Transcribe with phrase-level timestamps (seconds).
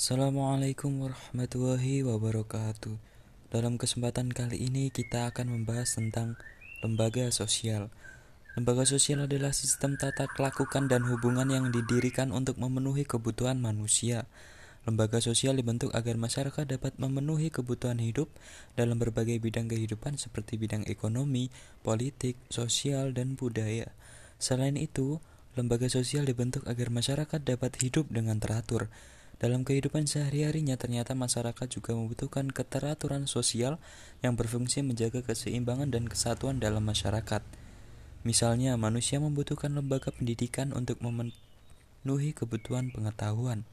[0.00, 2.96] Assalamualaikum warahmatullahi wabarakatuh.
[3.52, 6.40] Dalam kesempatan kali ini kita akan membahas tentang
[6.80, 7.92] lembaga sosial.
[8.56, 14.24] Lembaga sosial adalah sistem tata kelakukan dan hubungan yang didirikan untuk memenuhi kebutuhan manusia.
[14.88, 18.32] Lembaga sosial dibentuk agar masyarakat dapat memenuhi kebutuhan hidup
[18.80, 21.52] dalam berbagai bidang kehidupan seperti bidang ekonomi,
[21.84, 23.92] politik, sosial, dan budaya.
[24.40, 25.20] Selain itu,
[25.60, 28.88] lembaga sosial dibentuk agar masyarakat dapat hidup dengan teratur
[29.40, 33.80] dalam kehidupan sehari-harinya ternyata masyarakat juga membutuhkan keteraturan sosial
[34.20, 37.40] yang berfungsi menjaga keseimbangan dan kesatuan dalam masyarakat.
[38.20, 43.64] Misalnya, manusia membutuhkan lembaga pendidikan untuk memenuhi kebutuhan pengetahuan.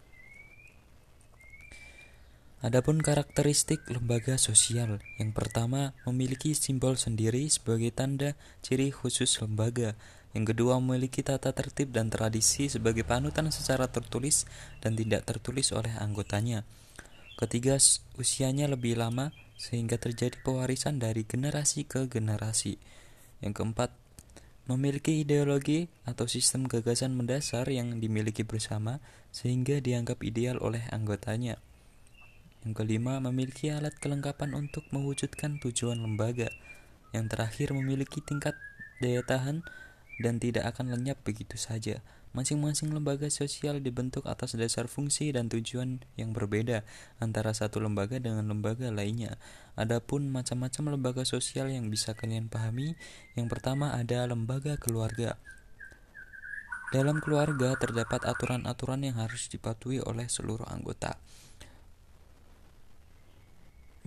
[2.63, 9.93] Adapun karakteristik lembaga sosial, yang pertama memiliki simbol sendiri sebagai tanda ciri khusus lembaga.
[10.37, 14.45] Yang kedua, memiliki tata tertib dan tradisi sebagai panutan secara tertulis
[14.85, 16.61] dan tidak tertulis oleh anggotanya.
[17.41, 17.81] Ketiga,
[18.21, 22.77] usianya lebih lama sehingga terjadi pewarisan dari generasi ke generasi.
[23.41, 23.89] Yang keempat,
[24.69, 29.01] memiliki ideologi atau sistem gagasan mendasar yang dimiliki bersama
[29.33, 31.57] sehingga dianggap ideal oleh anggotanya.
[32.61, 36.53] Yang kelima, memiliki alat kelengkapan untuk mewujudkan tujuan lembaga.
[37.09, 38.53] Yang terakhir, memiliki tingkat
[39.01, 39.65] daya tahan
[40.17, 42.01] dan tidak akan lenyap begitu saja.
[42.35, 46.85] Masing-masing lembaga sosial dibentuk atas dasar fungsi dan tujuan yang berbeda
[47.17, 49.41] antara satu lembaga dengan lembaga lainnya.
[49.73, 52.93] Adapun macam-macam lembaga sosial yang bisa kalian pahami,
[53.33, 55.39] yang pertama ada lembaga keluarga.
[56.93, 61.19] Dalam keluarga terdapat aturan-aturan yang harus dipatuhi oleh seluruh anggota.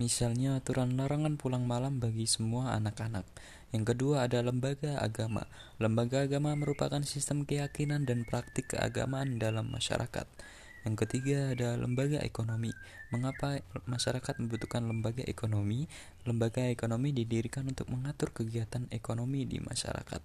[0.01, 3.21] Misalnya aturan larangan pulang malam bagi semua anak-anak.
[3.71, 5.47] Yang kedua ada lembaga agama.
[5.79, 10.27] Lembaga agama merupakan sistem keyakinan dan praktik keagamaan dalam masyarakat.
[10.81, 12.73] Yang ketiga ada lembaga ekonomi.
[13.13, 15.85] Mengapa masyarakat membutuhkan lembaga ekonomi?
[16.25, 20.21] Lembaga ekonomi didirikan untuk mengatur kegiatan ekonomi di masyarakat.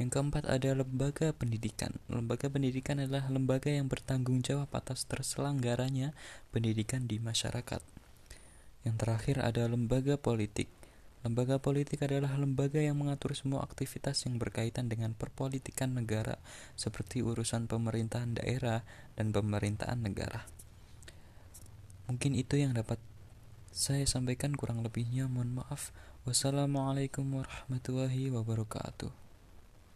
[0.00, 1.92] Yang keempat ada lembaga pendidikan.
[2.08, 6.16] Lembaga pendidikan adalah lembaga yang bertanggung jawab atas terselenggaranya
[6.50, 7.84] pendidikan di masyarakat.
[8.82, 10.79] Yang terakhir ada lembaga politik.
[11.20, 16.40] Lembaga politik adalah lembaga yang mengatur semua aktivitas yang berkaitan dengan perpolitikan negara,
[16.80, 18.88] seperti urusan pemerintahan daerah
[19.20, 20.48] dan pemerintahan negara.
[22.08, 22.96] Mungkin itu yang dapat
[23.70, 25.92] saya sampaikan, kurang lebihnya mohon maaf.
[26.24, 29.29] Wassalamualaikum warahmatullahi wabarakatuh.